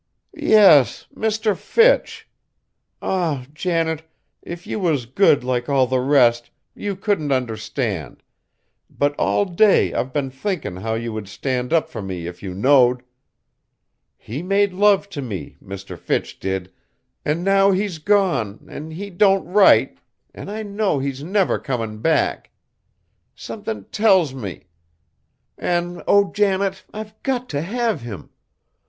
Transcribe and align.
"Yes, 0.33 1.05
Mr. 1.15 1.55
Fitch. 1.55 2.27
Ah! 3.03 3.45
Janet, 3.53 4.01
if 4.41 4.65
you 4.65 4.79
was 4.79 5.05
good 5.05 5.43
like 5.43 5.69
all 5.69 5.85
the 5.85 5.99
rest, 5.99 6.49
you 6.73 6.95
couldn't 6.95 7.31
understand, 7.31 8.23
but 8.89 9.13
all 9.19 9.45
day 9.45 9.93
I've 9.93 10.11
been 10.11 10.31
thinkin' 10.31 10.77
how 10.77 10.95
you 10.95 11.13
would 11.13 11.27
stand 11.29 11.71
up 11.71 11.87
fur 11.87 12.01
me 12.01 12.25
if 12.25 12.41
you 12.41 12.55
knowed! 12.55 13.03
He 14.17 14.41
made 14.41 14.73
love 14.73 15.07
t' 15.07 15.21
me, 15.21 15.57
Mr. 15.63 15.95
Fitch 15.99 16.39
did, 16.39 16.71
an' 17.23 17.43
now 17.43 17.69
he's 17.69 17.99
gone, 17.99 18.65
an' 18.67 18.89
he 18.89 19.11
don't 19.11 19.45
write, 19.45 19.99
an' 20.33 20.49
I 20.49 20.63
know 20.63 20.97
he's 20.97 21.23
never 21.23 21.59
comin' 21.59 21.99
back. 22.01 22.49
Somethin' 23.35 23.83
tells 23.91 24.33
me. 24.33 24.63
An' 25.59 26.01
oh! 26.07 26.31
Janet, 26.33 26.85
I've 26.91 27.21
got 27.21 27.47
t' 27.49 27.59
have 27.59 28.01
him! 28.01 28.31